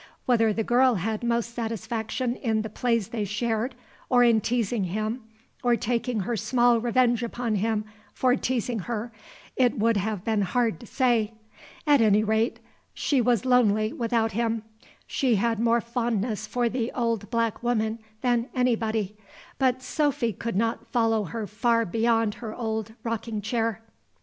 Whether 0.25 0.51
the 0.51 0.63
girl 0.63 0.95
had 0.95 1.23
most 1.23 1.53
satisfaction 1.53 2.35
in 2.37 2.63
the 2.63 2.71
plays 2.71 3.09
they 3.09 3.23
shared, 3.23 3.75
or 4.09 4.23
in 4.23 4.41
teasing 4.41 4.85
him, 4.85 5.21
or 5.61 5.75
taking 5.75 6.21
her 6.21 6.35
small 6.35 6.79
revenge 6.81 7.21
upon 7.21 7.53
him 7.57 7.85
for 8.11 8.35
teasing 8.35 8.79
her, 8.79 9.11
it 9.55 9.77
would 9.77 9.97
have 9.97 10.25
been 10.25 10.41
hard 10.41 10.79
to 10.79 10.87
say. 10.87 11.33
At 11.85 12.01
any 12.01 12.23
rate, 12.23 12.57
she 12.95 13.21
was 13.21 13.45
lonely 13.45 13.93
without 13.93 14.31
him. 14.31 14.63
She 15.05 15.35
had 15.35 15.59
more 15.59 15.81
fondness 15.81 16.47
for 16.47 16.67
the 16.67 16.91
old 16.93 17.29
black 17.29 17.61
woman 17.61 17.99
than 18.21 18.49
anybody; 18.55 19.15
but 19.59 19.83
Sophy 19.83 20.33
could 20.33 20.55
not 20.55 20.87
follow 20.87 21.25
her 21.25 21.45
far 21.45 21.85
beyond 21.85 22.33
her 22.41 22.55
own 22.55 22.59
old 22.59 22.93
rocking 23.03 23.39
chair. 23.39 23.81